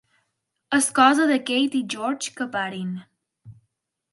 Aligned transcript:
És 0.77 0.87
cosa 0.99 1.27
de 1.31 1.37
Kate 1.49 1.79
i 1.81 1.83
George 1.95 2.33
que 2.41 2.49
parin. 2.57 2.97